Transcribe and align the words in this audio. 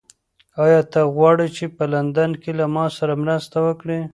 ایا 0.63 0.81
ته 0.91 1.01
غواړې 1.15 1.47
چې 1.55 1.65
په 1.75 1.83
لندن 1.93 2.31
کې 2.41 2.51
له 2.59 2.65
ما 2.75 2.85
سره 2.97 3.13
مرسته 3.23 3.57
وکړې؟ 3.67 3.99